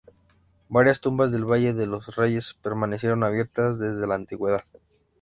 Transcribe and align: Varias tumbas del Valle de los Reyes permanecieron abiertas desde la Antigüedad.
Varias 0.67 0.99
tumbas 0.99 1.31
del 1.31 1.45
Valle 1.45 1.75
de 1.75 1.85
los 1.85 2.15
Reyes 2.15 2.55
permanecieron 2.59 3.23
abiertas 3.23 3.77
desde 3.77 4.07
la 4.07 4.15
Antigüedad. 4.15 4.63